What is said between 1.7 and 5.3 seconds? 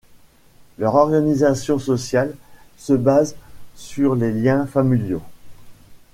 sociale se base sur les liens familiaux.